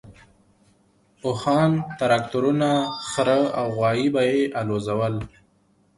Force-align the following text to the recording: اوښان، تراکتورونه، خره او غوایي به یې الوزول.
اوښان، 1.25 1.71
تراکتورونه، 1.99 2.69
خره 3.09 3.39
او 3.59 3.65
غوایي 3.75 4.07
به 4.13 4.21
یې 4.29 4.39
الوزول. 4.59 5.15